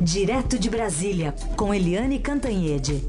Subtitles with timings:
[0.00, 3.02] Direto de Brasília, com Eliane Cantanhede.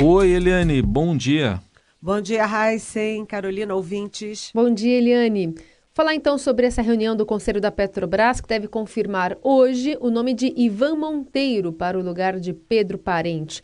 [0.00, 1.60] Oi, Eliane, bom dia.
[2.00, 4.50] Bom dia, Heisen, Carolina, ouvintes.
[4.54, 5.54] Bom dia, Eliane.
[5.94, 10.34] Falar então sobre essa reunião do Conselho da Petrobras, que deve confirmar hoje o nome
[10.34, 13.62] de Ivan Monteiro para o lugar de Pedro Parente.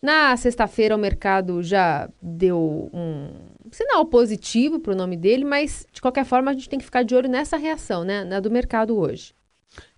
[0.00, 6.00] Na sexta-feira, o mercado já deu um sinal positivo para o nome dele, mas de
[6.00, 8.96] qualquer forma a gente tem que ficar de olho nessa reação, né, na do mercado
[8.96, 9.34] hoje.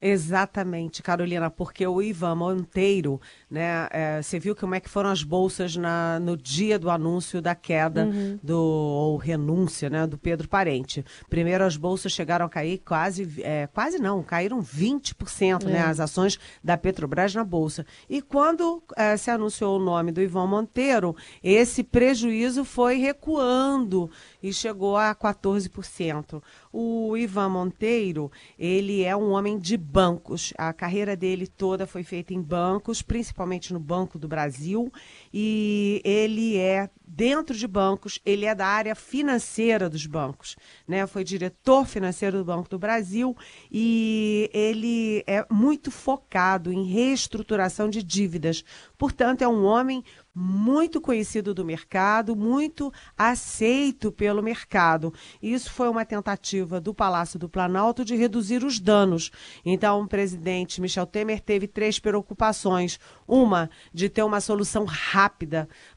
[0.00, 3.18] Exatamente, Carolina, porque o Ivan Monteiro,
[3.50, 7.40] né, é, você viu como é que foram as bolsas na, no dia do anúncio
[7.40, 8.38] da queda uhum.
[8.42, 11.02] do ou renúncia, né, do Pedro Parente.
[11.30, 15.72] Primeiro as bolsas chegaram a cair quase, é, quase não, caíram 20%, né, é.
[15.72, 17.86] né, as ações da Petrobras na bolsa.
[18.08, 24.10] E quando é, se anunciou o nome do Ivan Monteiro, esse prejuízo foi recuando
[24.42, 26.42] e chegou a 14%.
[26.70, 30.52] O Ivan Monteiro, ele é um homem de bancos.
[30.58, 34.92] A carreira dele toda foi feita em bancos, principalmente no Banco do Brasil,
[35.38, 40.56] e ele é dentro de bancos, ele é da área financeira dos bancos,
[40.88, 41.06] né?
[41.06, 43.36] Foi diretor financeiro do Banco do Brasil
[43.70, 48.64] e ele é muito focado em reestruturação de dívidas.
[48.96, 50.02] Portanto, é um homem
[50.34, 55.12] muito conhecido do mercado, muito aceito pelo mercado.
[55.42, 59.30] Isso foi uma tentativa do Palácio do Planalto de reduzir os danos.
[59.64, 63.00] Então, o presidente Michel Temer teve três preocupações.
[63.26, 65.25] Uma, de ter uma solução rápida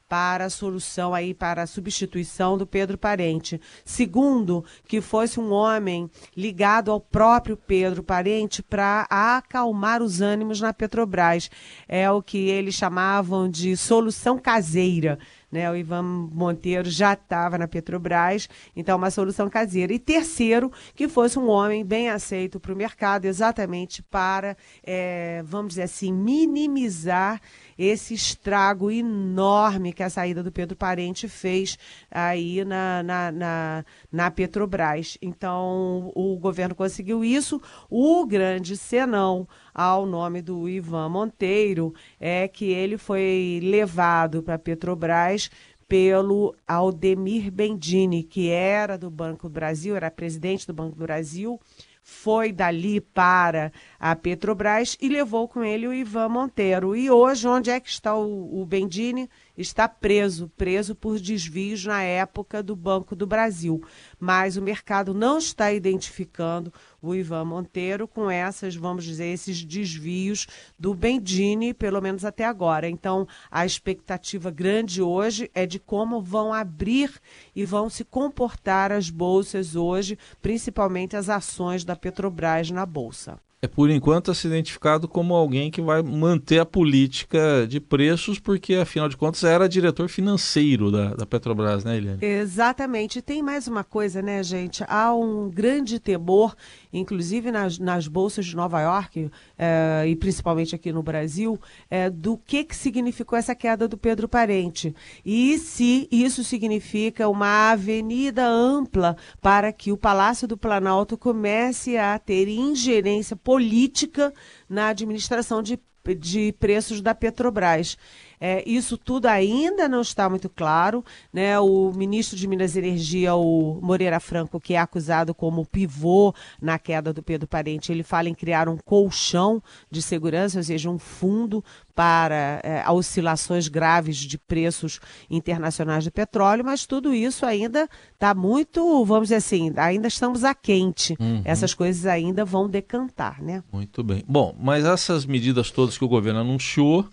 [0.07, 3.61] para a solução aí para a substituição do Pedro Parente.
[3.85, 10.73] Segundo, que fosse um homem ligado ao próprio Pedro Parente para acalmar os ânimos na
[10.73, 11.51] Petrobras.
[11.87, 15.19] É o que eles chamavam de solução caseira.
[15.51, 15.69] Né?
[15.69, 19.93] O Ivan Monteiro já estava na Petrobras, então uma solução caseira.
[19.93, 25.69] E terceiro, que fosse um homem bem aceito para o mercado, exatamente para, é, vamos
[25.69, 27.41] dizer assim, minimizar
[27.77, 31.77] esse estrago enorme que a saída do Pedro Parente fez
[32.11, 35.17] aí na, na, na, na Petrobras.
[35.21, 37.61] Então, o governo conseguiu isso.
[37.89, 39.47] O grande senão
[39.79, 45.49] ao nome do Ivan Monteiro é que ele foi levado para Petrobras
[45.87, 51.57] pelo Aldemir Bendini, que era do Banco do Brasil, era presidente do Banco do Brasil,
[52.03, 56.95] foi dali para a Petrobras e levou com ele o Ivan Monteiro.
[56.95, 59.29] E hoje, onde é que está o, o Bendini?
[59.57, 63.81] Está preso, preso por desvios na época do Banco do Brasil.
[64.19, 70.47] Mas o mercado não está identificando o Ivan Monteiro com essas, vamos dizer, esses desvios
[70.77, 72.89] do Bendini, pelo menos até agora.
[72.89, 77.11] Então, a expectativa grande hoje é de como vão abrir
[77.55, 83.67] e vão se comportar as bolsas hoje, principalmente as ações da Petrobras na bolsa é
[83.67, 89.09] por enquanto se identificado como alguém que vai manter a política de preços, porque afinal
[89.09, 92.19] de contas era diretor financeiro da, da Petrobras, né, Eliane?
[92.21, 93.21] Exatamente.
[93.21, 94.81] Tem mais uma coisa, né, gente?
[94.87, 96.55] Há um grande temor,
[96.93, 101.59] inclusive nas, nas bolsas de Nova York, é, e principalmente aqui no Brasil,
[101.89, 104.95] é, do que, que significou essa queda do Pedro Parente.
[105.25, 112.17] E se isso significa uma avenida ampla para que o Palácio do Planalto comece a
[112.17, 114.31] ter ingerência política
[114.69, 115.79] na administração de,
[116.19, 117.97] de preços da Petrobras.
[118.39, 121.03] É, isso tudo ainda não está muito claro.
[121.33, 121.59] Né?
[121.59, 126.77] O ministro de Minas e Energia, o Moreira Franco, que é acusado como pivô na
[126.77, 130.99] queda do Pedro Parente, ele fala em criar um colchão de segurança, ou seja, um
[130.99, 131.65] fundo
[131.99, 139.03] para é, oscilações graves de preços internacionais de petróleo, mas tudo isso ainda está muito,
[139.03, 141.17] vamos dizer assim, ainda estamos a quente.
[141.19, 141.41] Uhum.
[141.43, 143.61] Essas coisas ainda vão decantar, né?
[143.69, 144.23] Muito bem.
[144.25, 147.05] Bom, mas essas medidas todas que o governo anunciou,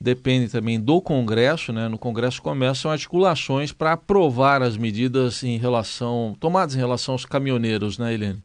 [0.00, 1.86] depende também do Congresso, né?
[1.86, 7.98] No Congresso começam articulações para aprovar as medidas em relação, tomadas em relação aos caminhoneiros,
[7.98, 8.42] né, Helene?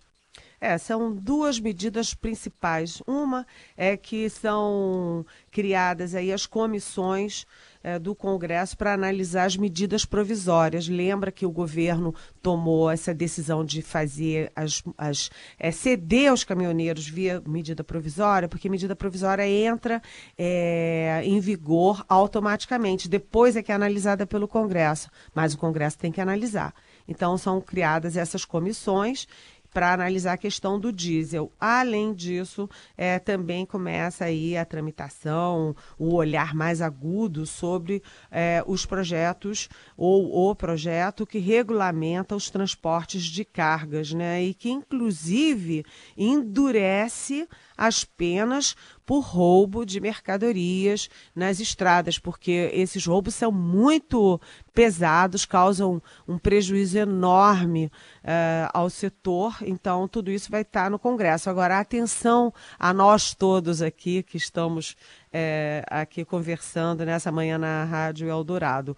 [0.63, 3.03] É, são duas medidas principais.
[3.05, 3.45] Uma
[3.75, 7.45] é que são criadas aí as comissões
[7.83, 10.87] é, do Congresso para analisar as medidas provisórias.
[10.87, 15.29] Lembra que o governo tomou essa decisão de fazer as, as
[15.59, 20.01] é, ceder aos caminhoneiros via medida provisória, porque medida provisória entra
[20.37, 23.09] é, em vigor automaticamente.
[23.09, 26.73] Depois é que é analisada pelo Congresso, mas o Congresso tem que analisar.
[27.05, 29.27] Então são criadas essas comissões
[29.73, 31.51] para analisar a questão do diesel.
[31.59, 38.85] Além disso, é, também começa aí a tramitação, o olhar mais agudo sobre é, os
[38.85, 39.67] projetos
[39.97, 44.43] ou o projeto que regulamenta os transportes de cargas, né?
[44.43, 45.83] E que inclusive
[46.15, 48.75] endurece as penas
[49.05, 54.39] por roubo de mercadorias nas estradas, porque esses roubos são muito
[54.73, 57.91] pesados, causam um prejuízo enorme
[58.23, 59.57] uh, ao setor.
[59.61, 61.49] Então, tudo isso vai estar no Congresso.
[61.49, 64.95] Agora, atenção a nós todos aqui que estamos
[65.31, 68.95] é, aqui conversando nessa manhã na Rádio Eldorado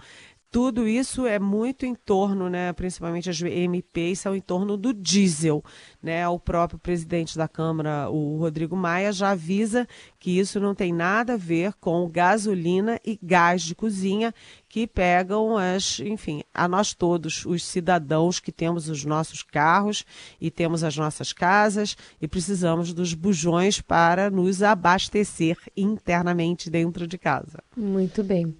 [0.51, 5.63] tudo isso é muito em torno, né, principalmente as MPs são em torno do diesel.
[6.01, 6.27] Né?
[6.27, 9.87] O próprio presidente da Câmara, o Rodrigo Maia, já avisa
[10.19, 14.33] que isso não tem nada a ver com gasolina e gás de cozinha
[14.69, 20.05] que pegam as, enfim, a nós todos, os cidadãos que temos os nossos carros
[20.39, 27.17] e temos as nossas casas e precisamos dos bujões para nos abastecer internamente dentro de
[27.17, 27.63] casa.
[27.75, 28.55] Muito bem.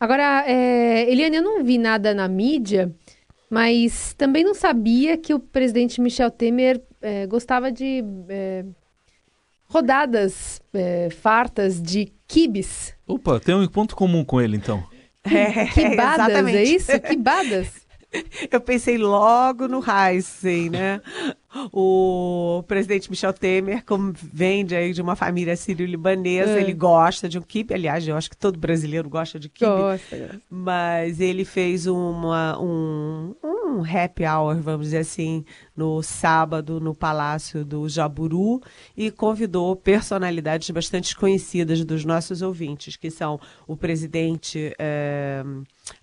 [0.00, 2.94] Agora, é, Eliane, eu não vi nada na mídia,
[3.50, 8.64] mas também não sabia que o presidente Michel Temer é, gostava de é,
[9.66, 12.94] rodadas é, fartas de quibes.
[13.06, 14.84] Opa, tem um ponto comum com ele, então.
[15.30, 17.00] É, Quibadas, é isso?
[17.00, 17.86] Quibadas?
[18.50, 21.02] Eu pensei logo no Heisen, né?
[21.72, 26.60] O presidente Michel Temer, como vende aí de uma família sírio-libanesa, é.
[26.60, 27.72] ele gosta de um kibe.
[27.72, 29.70] Aliás, eu acho que todo brasileiro gosta de kibe.
[29.70, 30.40] Gosta.
[30.50, 37.64] Mas ele fez uma, um, um happy hour, vamos dizer assim, no sábado no Palácio
[37.64, 38.60] do Jaburu
[38.96, 45.42] e convidou personalidades bastante conhecidas dos nossos ouvintes, que são o presidente, é,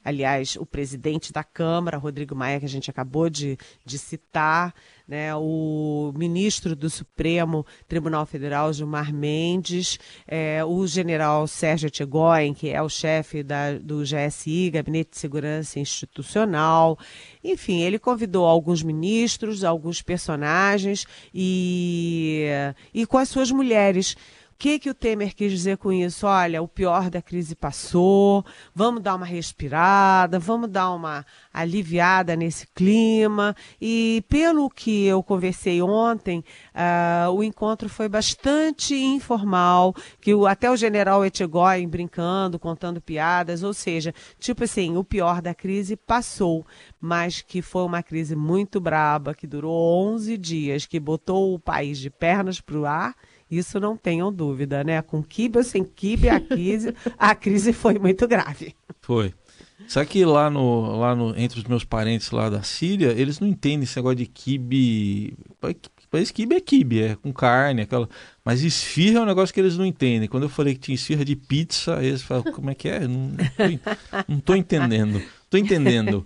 [0.03, 4.73] aliás, o presidente da Câmara, Rodrigo Maia, que a gente acabou de, de citar,
[5.07, 12.69] né, o ministro do Supremo Tribunal Federal, Gilmar Mendes, é, o general Sérgio Tchegoyen, que
[12.69, 16.97] é o chefe da, do GSI, Gabinete de Segurança Institucional.
[17.43, 22.45] Enfim, ele convidou alguns ministros, alguns personagens e,
[22.93, 24.15] e com as suas mulheres
[24.57, 26.25] que, que o Temer quis dizer com isso?
[26.25, 32.65] Olha, o pior da crise passou, vamos dar uma respirada, vamos dar uma aliviada nesse
[32.67, 33.55] clima.
[33.81, 36.43] E pelo que eu conversei ontem,
[36.73, 43.61] uh, o encontro foi bastante informal, que o, até o general Etchegóin brincando, contando piadas,
[43.61, 46.65] ou seja, tipo assim, o pior da crise passou,
[46.99, 51.99] mas que foi uma crise muito braba, que durou 11 dias, que botou o país
[51.99, 53.15] de pernas para o ar
[53.49, 55.01] isso não tenham dúvida, né?
[55.01, 58.75] Com kibe ou sem kibe, a crise, a crise foi muito grave.
[59.01, 59.33] Foi.
[59.87, 63.47] Sabe que lá, no, lá no, entre os meus parentes lá da Síria, eles não
[63.47, 65.37] entendem esse negócio de kibe.
[66.09, 68.09] Parece kibe é kibe, é com carne, aquela.
[68.43, 70.29] Mas esfirra é um negócio que eles não entendem.
[70.29, 73.07] Quando eu falei que tinha esfirra de pizza, eles falam, como é que é?
[73.07, 73.63] Não, não, tô,
[74.27, 75.21] não tô entendendo.
[75.49, 76.25] Tô entendendo.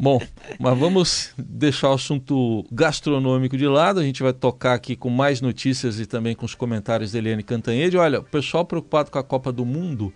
[0.00, 0.20] Bom,
[0.58, 4.00] mas vamos deixar o assunto gastronômico de lado.
[4.00, 7.42] A gente vai tocar aqui com mais notícias e também com os comentários da Eliane
[7.42, 7.96] Cantanhede.
[7.96, 10.12] Olha, o pessoal preocupado com a Copa do Mundo,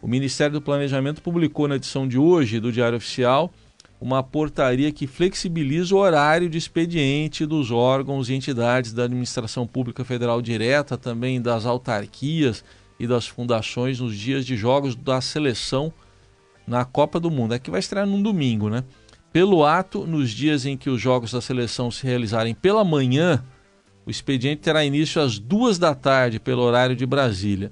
[0.00, 3.52] o Ministério do Planejamento publicou na edição de hoje do Diário Oficial
[4.00, 10.04] uma portaria que flexibiliza o horário de expediente dos órgãos e entidades da administração pública
[10.04, 12.62] federal direta, também das autarquias
[13.00, 15.92] e das fundações nos dias de jogos da seleção
[16.66, 17.54] na Copa do Mundo.
[17.54, 18.84] É que vai estrear num domingo, né?
[19.32, 23.44] Pelo ato, nos dias em que os jogos da seleção se realizarem pela manhã,
[24.06, 27.70] o expediente terá início às duas da tarde, pelo horário de Brasília.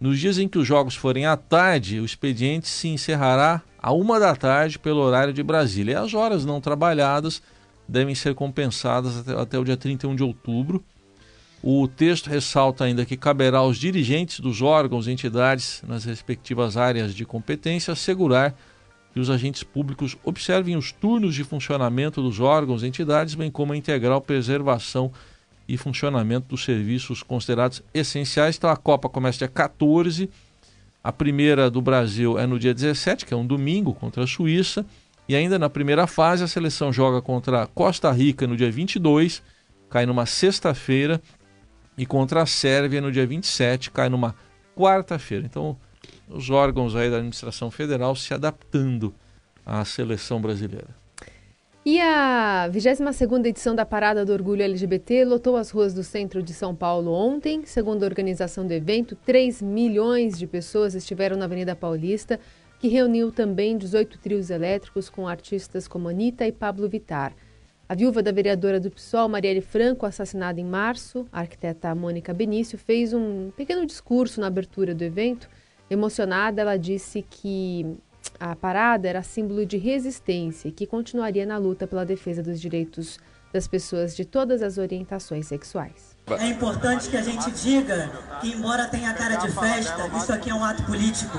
[0.00, 4.18] Nos dias em que os jogos forem à tarde, o expediente se encerrará à uma
[4.18, 5.92] da tarde, pelo horário de Brasília.
[5.92, 7.42] E as horas não trabalhadas
[7.86, 10.82] devem ser compensadas até, até o dia 31 de outubro.
[11.62, 17.14] O texto ressalta ainda que caberá aos dirigentes dos órgãos e entidades nas respectivas áreas
[17.14, 18.54] de competência assegurar
[19.12, 23.72] que os agentes públicos observem os turnos de funcionamento dos órgãos e entidades, bem como
[23.72, 25.12] a integral preservação
[25.68, 28.56] e funcionamento dos serviços considerados essenciais.
[28.56, 30.30] Então a Copa começa dia 14,
[31.02, 34.86] a primeira do Brasil é no dia 17, que é um domingo, contra a Suíça,
[35.28, 39.42] e ainda na primeira fase a seleção joga contra a Costa Rica no dia 22,
[39.88, 41.20] cai numa sexta-feira,
[42.00, 44.34] e contra a Sérvia no dia 27, cai numa
[44.74, 45.44] quarta-feira.
[45.44, 45.76] Então,
[46.30, 49.12] os órgãos aí da administração federal se adaptando
[49.66, 50.88] à seleção brasileira.
[51.84, 56.54] E a 22ª edição da Parada do Orgulho LGBT lotou as ruas do centro de
[56.54, 57.66] São Paulo ontem.
[57.66, 62.40] Segundo a organização do evento, 3 milhões de pessoas estiveram na Avenida Paulista,
[62.78, 67.34] que reuniu também 18 trios elétricos com artistas como Anitta e Pablo Vittar.
[67.90, 72.78] A viúva da vereadora do PSOL, Marielle Franco, assassinada em março, a arquiteta Mônica Benício,
[72.78, 75.48] fez um pequeno discurso na abertura do evento.
[75.90, 77.96] Emocionada, ela disse que
[78.38, 83.18] a parada era símbolo de resistência e que continuaria na luta pela defesa dos direitos
[83.52, 86.16] das pessoas de todas as orientações sexuais.
[86.38, 88.08] É importante que a gente diga
[88.40, 91.38] que, embora tenha cara de festa, isso aqui é um ato político,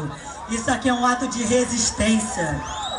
[0.49, 2.90] isso aqui é um ato de resistência.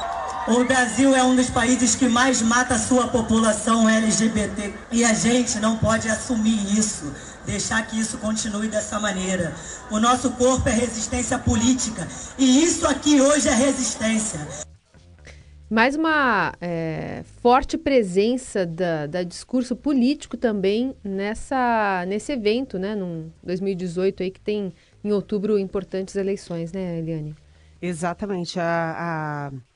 [0.49, 5.15] O Brasil é um dos países que mais mata a sua população LGBT e a
[5.15, 7.15] gente não pode assumir isso,
[7.47, 9.55] deixar que isso continue dessa maneira.
[9.89, 14.41] O nosso corpo é resistência política e isso aqui hoje é resistência.
[15.71, 23.31] Mais uma é, forte presença da, da, discurso político também nessa, nesse evento, né, num
[23.45, 24.73] 2018 aí que tem
[25.05, 27.37] em outubro importantes eleições, né, Eliane?
[27.81, 28.59] Exatamente.
[28.59, 29.51] a...
[29.53, 29.72] a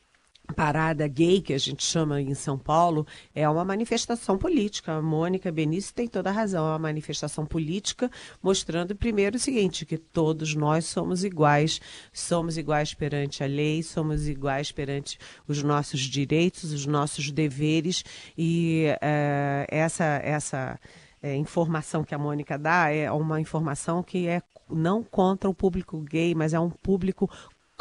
[0.54, 4.92] parada gay, que a gente chama em São Paulo, é uma manifestação política.
[4.92, 6.66] A Mônica Benício tem toda a razão.
[6.66, 8.10] É uma manifestação política
[8.42, 11.80] mostrando, primeiro, o seguinte, que todos nós somos iguais,
[12.12, 18.04] somos iguais perante a lei, somos iguais perante os nossos direitos, os nossos deveres
[18.36, 20.80] e é, essa, essa
[21.22, 26.00] é, informação que a Mônica dá é uma informação que é não contra o público
[26.00, 27.30] gay, mas é um público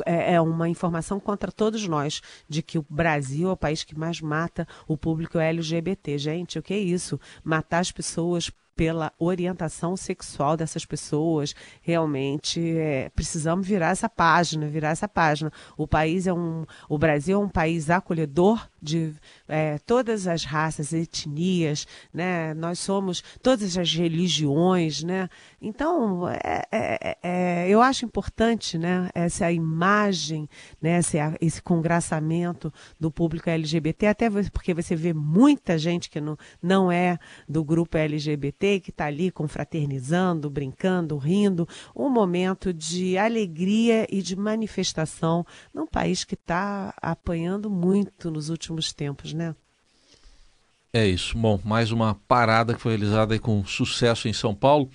[0.06, 4.22] é, uma informação contra todos nós de que o Brasil é o país que mais
[4.22, 6.18] mata o público LGBT.
[6.18, 7.20] Gente, o que é isso?
[7.44, 11.56] Matar as pessoas pela orientação sexual dessas pessoas.
[11.82, 15.52] Realmente é, precisamos virar essa página, virar essa página.
[15.78, 19.14] O país é um, o Brasil é um país acolhedor de
[19.48, 22.54] é, todas as raças, etnias, né?
[22.54, 25.28] Nós somos todas as religiões, né?
[25.60, 29.10] Então, é, é, é eu acho importante, né?
[29.14, 30.48] Essa imagem,
[30.80, 31.00] né?
[31.00, 36.92] Esse, esse congraçamento do público LGBT, até porque você vê muita gente que não, não
[36.92, 37.18] é
[37.50, 44.36] do grupo LGBT, que está ali confraternizando, brincando, rindo, um momento de alegria e de
[44.36, 49.56] manifestação num país que está apanhando muito nos últimos últimos tempos, né?
[50.94, 51.38] É isso.
[51.38, 54.90] Bom, mais uma parada que foi realizada com sucesso em São Paulo.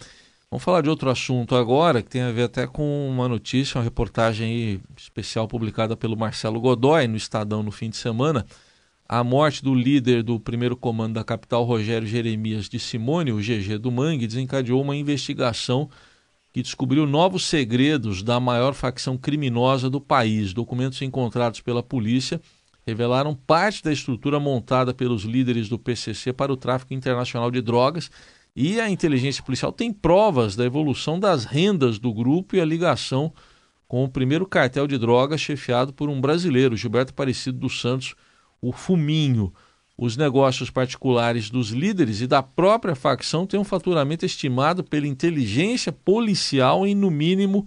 [0.51, 3.85] Vamos falar de outro assunto agora, que tem a ver até com uma notícia, uma
[3.85, 8.45] reportagem especial publicada pelo Marcelo Godoy no Estadão no fim de semana.
[9.09, 13.79] A morte do líder do primeiro comando da capital, Rogério Jeremias de Simone, o GG
[13.79, 15.89] do Mangue, desencadeou uma investigação
[16.53, 20.53] que descobriu novos segredos da maior facção criminosa do país.
[20.53, 22.41] Documentos encontrados pela polícia
[22.91, 28.11] revelaram parte da estrutura montada pelos líderes do PCC para o tráfico internacional de drogas
[28.55, 33.33] e a inteligência policial tem provas da evolução das rendas do grupo e a ligação
[33.87, 38.15] com o primeiro cartel de drogas chefiado por um brasileiro, Gilberto Aparecido dos Santos,
[38.61, 39.53] o Fuminho.
[39.97, 45.93] Os negócios particulares dos líderes e da própria facção têm um faturamento estimado pela inteligência
[45.93, 47.67] policial em no mínimo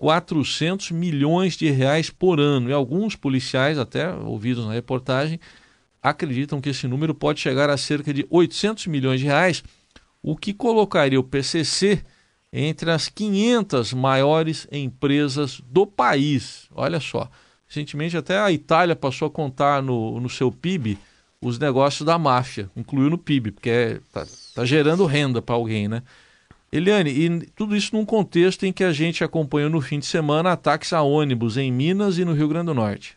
[0.00, 2.70] 400 milhões de reais por ano.
[2.70, 5.38] E alguns policiais, até ouvidos na reportagem,
[6.02, 9.62] acreditam que esse número pode chegar a cerca de 800 milhões de reais,
[10.22, 12.02] o que colocaria o PCC
[12.50, 16.66] entre as 500 maiores empresas do país.
[16.74, 17.30] Olha só,
[17.68, 20.98] recentemente até a Itália passou a contar no, no seu PIB
[21.42, 25.54] os negócios da máfia, incluiu no PIB, porque está é, tá, tá gerando renda para
[25.54, 26.02] alguém, né?
[26.72, 30.52] Eliane, e tudo isso num contexto em que a gente acompanhou no fim de semana
[30.52, 33.16] ataques a ônibus em Minas e no Rio Grande do Norte.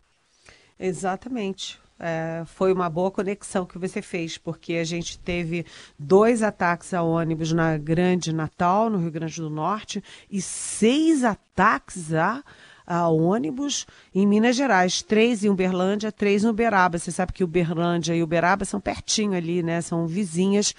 [0.80, 1.80] Exatamente.
[2.00, 5.66] É, foi uma boa conexão que você fez, porque a gente teve
[5.98, 12.12] dois ataques a ônibus na Grande Natal, no Rio Grande do Norte, e seis ataques
[12.14, 12.44] a,
[12.88, 15.04] a ônibus em Minas Gerais.
[15.04, 16.98] Três em Uberlândia, três em Uberaba.
[16.98, 19.80] Você sabe que Uberlândia e Uberaba são pertinho ali, né?
[19.80, 20.74] São vizinhas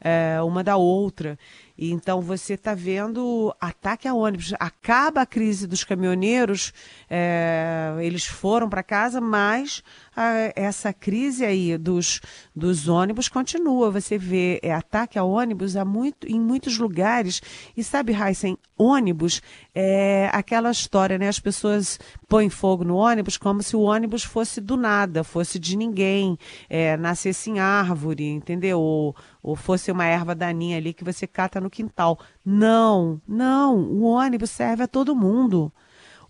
[0.00, 1.38] é, uma da outra.
[1.80, 4.52] Então você está vendo ataque a ônibus.
[4.60, 6.74] Acaba a crise dos caminhoneiros,
[7.08, 9.82] é, eles foram para casa, mas
[10.14, 12.20] a, essa crise aí dos,
[12.54, 13.90] dos ônibus continua.
[13.90, 17.40] Você vê é, ataque a ônibus há muito, em muitos lugares.
[17.74, 19.40] E sabe, Heisen, ônibus
[19.74, 21.28] é aquela história, né?
[21.28, 25.76] As pessoas põem fogo no ônibus como se o ônibus fosse do nada, fosse de
[25.76, 28.80] ninguém, é, nascesse em árvore, entendeu?
[28.80, 32.18] Ou, ou fosse uma erva daninha ali que você cata no quintal.
[32.44, 35.72] Não, não, o ônibus serve a todo mundo.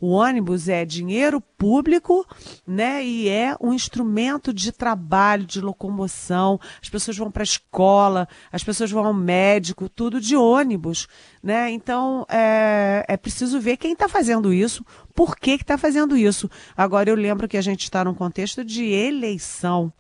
[0.01, 2.27] O ônibus é dinheiro público,
[2.67, 3.05] né?
[3.05, 6.59] E é um instrumento de trabalho, de locomoção.
[6.81, 11.07] As pessoas vão para a escola, as pessoas vão ao médico, tudo de ônibus,
[11.43, 11.71] né?
[11.71, 14.83] Então é, é preciso ver quem está fazendo isso,
[15.15, 16.51] por que está fazendo isso.
[16.75, 19.93] Agora eu lembro que a gente está num contexto de eleição.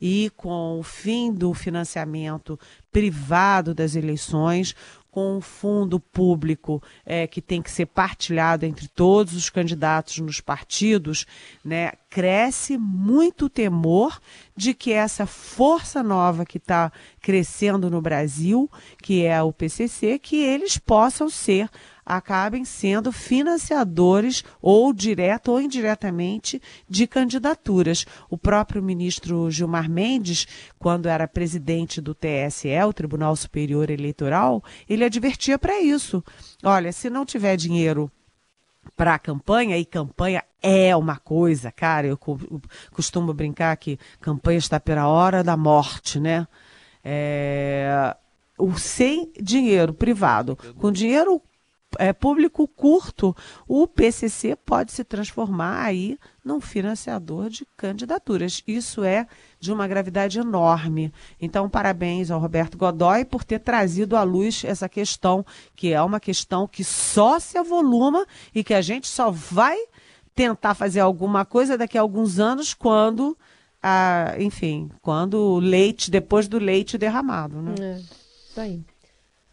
[0.00, 2.58] E com o fim do financiamento
[2.90, 4.74] privado das eleições,
[5.10, 10.40] com um fundo público é, que tem que ser partilhado entre todos os candidatos nos
[10.40, 11.26] partidos,
[11.64, 14.20] né, cresce muito o temor
[14.56, 18.70] de que essa força nova que está crescendo no Brasil,
[19.02, 21.68] que é o PCC, que eles possam ser
[22.10, 28.04] acabem sendo financiadores ou direto ou indiretamente de candidaturas.
[28.28, 35.04] O próprio ministro Gilmar Mendes, quando era presidente do TSE, o Tribunal Superior Eleitoral, ele
[35.04, 36.22] advertia para isso.
[36.64, 38.10] Olha, se não tiver dinheiro
[38.96, 42.18] para a campanha, e campanha é uma coisa, cara, eu
[42.90, 46.48] costumo brincar que campanha está pela hora da morte, né?
[47.04, 48.16] É,
[48.58, 51.40] o sem dinheiro privado, com dinheiro
[51.98, 53.34] é, público curto,
[53.66, 58.62] o PCC pode se transformar aí num financiador de candidaturas.
[58.66, 59.26] Isso é
[59.58, 61.12] de uma gravidade enorme.
[61.40, 65.44] Então, parabéns ao Roberto Godoy por ter trazido à luz essa questão,
[65.74, 69.76] que é uma questão que só se avoluma e que a gente só vai
[70.34, 73.36] tentar fazer alguma coisa daqui a alguns anos quando,
[73.82, 77.60] ah, enfim, quando o leite, depois do leite derramado.
[77.60, 77.74] Né?
[77.78, 78.00] É,
[78.54, 78.82] tá aí.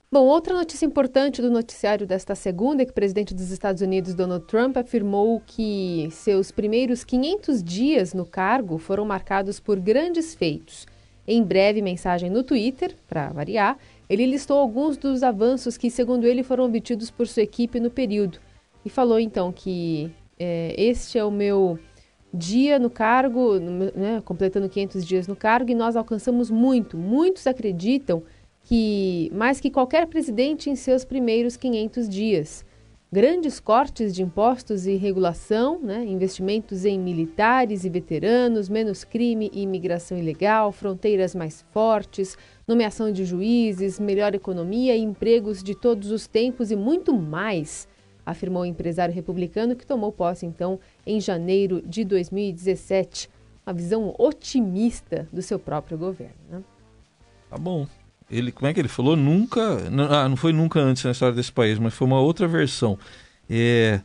[0.10, 4.14] Bom, outra notícia importante do noticiário desta segunda é que o presidente dos Estados Unidos,
[4.14, 10.88] Donald Trump, afirmou que seus primeiros 500 dias no cargo foram marcados por grandes feitos.
[11.28, 13.78] Em breve mensagem no Twitter, para variar,
[14.10, 18.40] ele listou alguns dos avanços que, segundo ele, foram obtidos por sua equipe no período.
[18.86, 20.10] E falou então que
[20.40, 21.78] é, este é o meu
[22.34, 26.98] dia no cargo, né, completando 500 dias no cargo, e nós alcançamos muito.
[26.98, 28.24] Muitos acreditam
[28.68, 32.66] que mais que qualquer presidente em seus primeiros 500 dias.
[33.10, 39.62] Grandes cortes de impostos e regulação, né, investimentos em militares e veteranos, menos crime e
[39.62, 46.28] imigração ilegal, fronteiras mais fortes, nomeação de juízes, melhor economia e empregos de todos os
[46.28, 47.88] tempos e muito mais,
[48.26, 53.30] afirmou o empresário republicano que tomou posse então em janeiro de 2017.
[53.66, 56.36] Uma visão otimista do seu próprio governo.
[56.50, 56.62] Né?
[57.50, 57.88] Tá bom
[58.30, 59.16] ele, como é que ele falou?
[59.16, 62.48] Nunca, não, ah, não foi nunca antes na história desse país, mas foi uma outra
[62.48, 62.98] versão.
[63.50, 64.02] É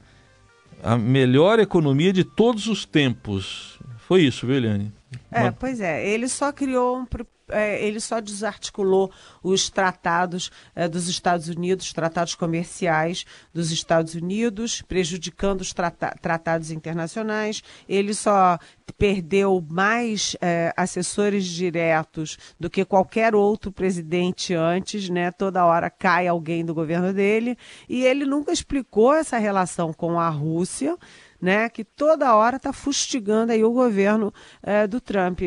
[0.82, 3.78] a melhor economia de todos os tempos.
[3.98, 4.92] Foi isso, viu, Eliane?
[5.30, 5.52] É, uma...
[5.52, 6.06] pois é.
[6.06, 7.06] Ele só criou um
[7.48, 14.83] é, ele só desarticulou os tratados é, dos Estados Unidos, tratados comerciais dos Estados Unidos,
[14.83, 17.62] prejudicando os trata tratados internacionais.
[17.88, 18.59] Ele só
[18.96, 25.31] perdeu mais é, assessores diretos do que qualquer outro presidente antes, né?
[25.31, 27.57] Toda hora cai alguém do governo dele.
[27.88, 30.96] E ele nunca explicou essa relação com a Rússia.
[31.40, 35.40] Né, que toda hora está fustigando aí o governo é, do Trump.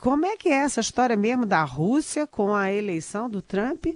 [0.00, 3.86] Como é que é essa história mesmo da Rússia com a eleição do Trump?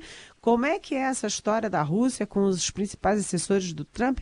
[0.40, 4.20] Como é que é essa história da Rússia com os principais assessores do Trump?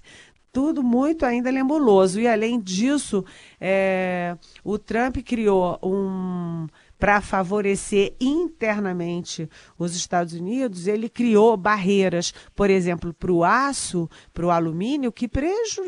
[0.53, 2.19] Tudo muito ainda lembuloso.
[2.19, 3.25] E além disso,
[3.61, 6.67] é, o Trump criou um
[6.99, 14.45] para favorecer internamente os Estados Unidos, ele criou barreiras, por exemplo, para o aço, para
[14.45, 15.31] o alumínio, que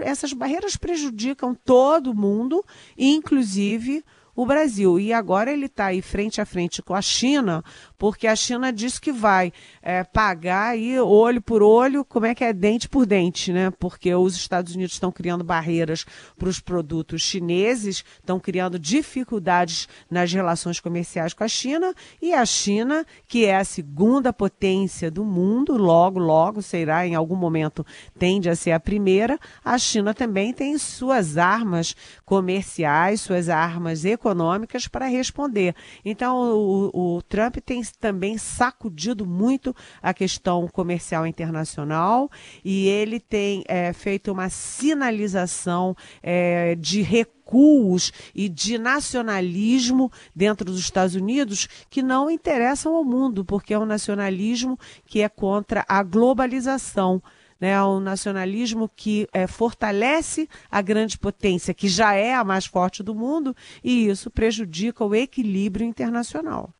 [0.03, 2.65] essas barreiras prejudicam todo mundo,
[2.97, 4.99] inclusive o Brasil.
[4.99, 7.63] E agora ele está aí frente a frente com a China,
[8.01, 12.43] porque a China diz que vai é, pagar aí olho por olho, como é que
[12.43, 13.71] é dente por dente, né?
[13.79, 16.07] Porque os Estados Unidos estão criando barreiras
[16.39, 22.47] para os produtos chineses, estão criando dificuldades nas relações comerciais com a China, e a
[22.47, 27.85] China, que é a segunda potência do mundo, logo, logo, será, em algum momento
[28.19, 34.89] tende a ser a primeira, a China também tem suas armas comerciais, suas armas econômicas
[34.89, 35.75] para responder.
[36.03, 42.31] Então, o, o Trump tem também sacudido muito a questão comercial internacional
[42.65, 50.81] e ele tem é, feito uma sinalização é, de recuos e de nacionalismo dentro dos
[50.81, 56.03] Estados Unidos que não interessam ao mundo, porque é um nacionalismo que é contra a
[56.03, 57.23] globalização.
[57.61, 63.03] Né, um nacionalismo que é, fortalece a grande potência, que já é a mais forte
[63.03, 66.73] do mundo, e isso prejudica o equilíbrio internacional.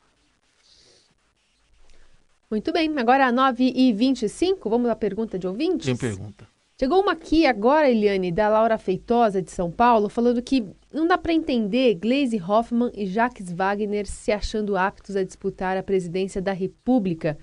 [2.51, 5.87] Muito bem, agora 9h25, vamos à pergunta de ouvintes?
[5.87, 6.49] Quem pergunta?
[6.77, 11.17] Chegou uma aqui agora, Eliane, da Laura Feitosa, de São Paulo, falando que não dá
[11.17, 16.53] para entender Gleisi Hoffmann e Jacques Wagner se achando aptos a disputar a presidência da
[16.53, 17.39] República.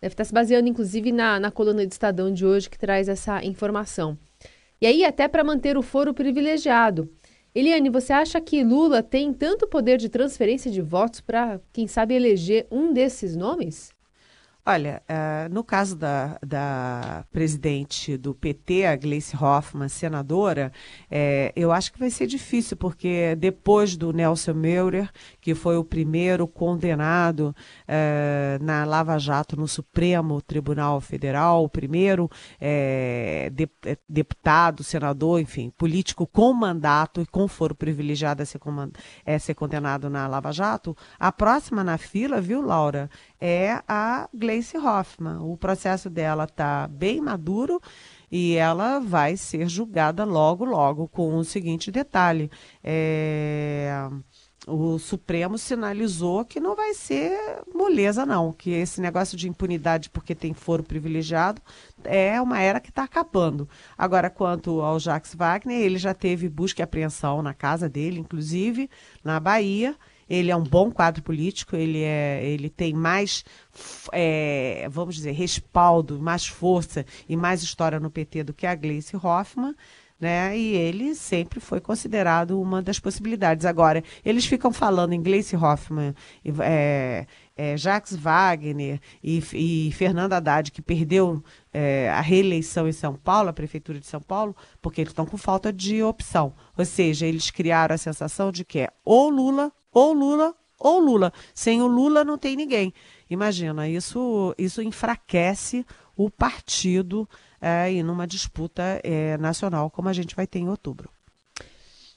[0.00, 3.44] Deve estar se baseando, inclusive, na, na coluna de Estadão de hoje, que traz essa
[3.44, 4.16] informação.
[4.80, 7.10] E aí, até para manter o foro privilegiado.
[7.54, 12.14] Eliane, você acha que Lula tem tanto poder de transferência de votos para, quem sabe,
[12.14, 13.97] eleger um desses nomes?
[14.70, 20.70] Olha, uh, no caso da, da presidente do PT, a Gleice Hoffmann, senadora,
[21.10, 25.84] é, eu acho que vai ser difícil, porque depois do Nelson Meurer, que foi o
[25.84, 27.56] primeiro condenado
[27.88, 33.66] uh, na Lava Jato no Supremo Tribunal Federal, o primeiro é, de,
[34.06, 38.60] deputado, senador, enfim, político com mandato e com foro privilegiado a ser,
[39.24, 43.08] é, ser condenado na Lava Jato, a próxima na fila, viu, Laura,
[43.40, 45.40] é a Gleice Hoffmann.
[45.40, 47.80] O processo dela está bem maduro
[48.30, 52.50] e ela vai ser julgada logo, logo, com o seguinte detalhe.
[52.82, 54.08] É,
[54.66, 57.32] o Supremo sinalizou que não vai ser
[57.74, 61.62] moleza, não, que esse negócio de impunidade porque tem foro privilegiado
[62.04, 63.68] é uma era que está acabando.
[63.96, 68.90] Agora, quanto ao Jacques Wagner, ele já teve busca e apreensão na casa dele, inclusive,
[69.24, 69.96] na Bahia.
[70.28, 73.44] Ele é um bom quadro político, ele, é, ele tem mais,
[74.12, 79.16] é, vamos dizer, respaldo, mais força e mais história no PT do que a Gleice
[79.16, 79.74] Hoffmann.
[80.20, 80.58] Né?
[80.58, 83.64] E ele sempre foi considerado uma das possibilidades.
[83.64, 86.12] Agora, eles ficam falando em Gleice Hoffmann,
[86.60, 87.24] é,
[87.56, 91.40] é, Jacques Wagner e, e Fernando Haddad, que perdeu
[91.72, 95.36] é, a reeleição em São Paulo, a Prefeitura de São Paulo, porque eles estão com
[95.36, 96.52] falta de opção.
[96.76, 101.32] Ou seja, eles criaram a sensação de que é ou Lula ou Lula ou Lula.
[101.52, 102.94] Sem o Lula não tem ninguém.
[103.28, 105.84] Imagina, isso, isso enfraquece
[106.16, 107.28] o partido
[107.60, 111.10] é, e numa disputa é, nacional como a gente vai ter em outubro.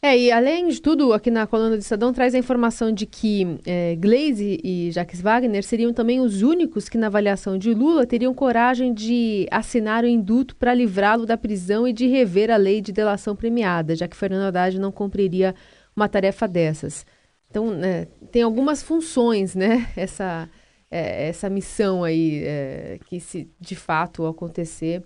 [0.03, 3.59] É, e além de tudo, aqui na coluna do Estadão traz a informação de que
[3.67, 8.33] é, Glaze e Jacques Wagner seriam também os únicos que, na avaliação de Lula, teriam
[8.33, 12.91] coragem de assinar o induto para livrá-lo da prisão e de rever a lei de
[12.91, 15.53] delação premiada, já que Fernando Haddad não cumpriria
[15.95, 17.05] uma tarefa dessas.
[17.51, 19.91] Então, né, tem algumas funções, né?
[19.95, 20.49] Essa,
[20.89, 25.03] é, essa missão aí, é, que se de fato acontecer,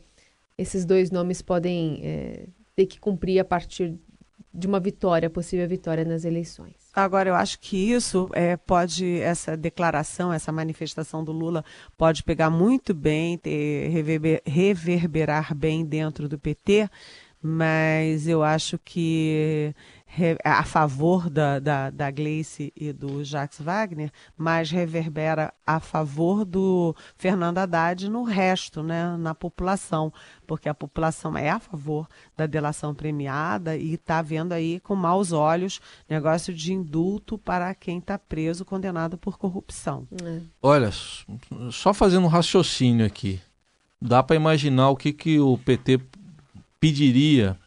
[0.55, 3.97] esses dois nomes podem é, ter que cumprir a partir
[4.53, 6.75] de uma vitória, possível vitória nas eleições.
[6.93, 11.65] Agora, eu acho que isso é, pode, essa declaração, essa manifestação do Lula
[11.97, 16.89] pode pegar muito bem, ter, reverber, reverberar bem dentro do PT,
[17.47, 19.71] mas eu acho que
[20.43, 26.95] a favor da, da, da Gleice e do Jacques Wagner, mas reverbera a favor do
[27.15, 30.12] Fernando Haddad no resto, né, na população,
[30.47, 35.31] porque a população é a favor da delação premiada e está vendo aí com maus
[35.31, 35.79] olhos
[36.10, 40.08] negócio de indulto para quem está preso, condenado por corrupção.
[40.23, 40.39] É.
[40.63, 40.89] Olha,
[41.69, 43.39] só fazendo um raciocínio aqui,
[44.01, 45.99] dá para imaginar o que, que o PT
[46.86, 47.58] pediria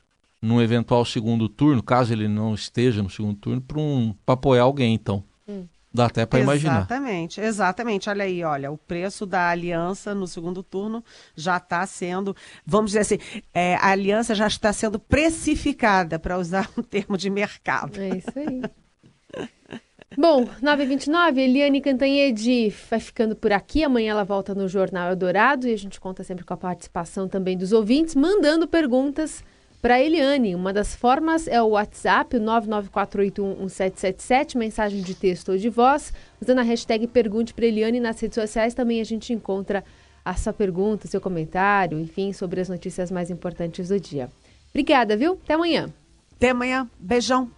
[0.41, 4.95] num eventual segundo turno, caso ele não esteja no segundo turno, para um, apoiar alguém,
[4.95, 5.25] então.
[5.49, 5.67] Hum.
[5.93, 6.79] Dá até para imaginar.
[6.79, 8.09] Exatamente, exatamente.
[8.09, 11.03] Olha aí, olha, o preço da aliança no segundo turno
[11.35, 13.19] já está sendo, vamos dizer assim,
[13.53, 18.01] é, a aliança já está sendo precificada, para usar um termo de mercado.
[18.01, 18.63] É isso aí.
[20.17, 23.85] Bom, 9h29, Eliane Cantanhede vai ficando por aqui.
[23.85, 27.57] Amanhã ela volta no Jornal Eldorado e a gente conta sempre com a participação também
[27.57, 29.45] dos ouvintes, mandando perguntas
[29.81, 35.69] para Eliane, uma das formas é o WhatsApp, o 994811777, mensagem de texto ou de
[35.69, 36.13] voz.
[36.43, 39.85] Usando a hashtag Pergunte para Eliane nas redes sociais também a gente encontra
[40.25, 44.29] a sua pergunta, seu comentário, enfim, sobre as notícias mais importantes do dia.
[44.71, 45.39] Obrigada, viu?
[45.45, 45.89] Até amanhã.
[46.37, 46.91] Até amanhã.
[46.99, 47.58] Beijão.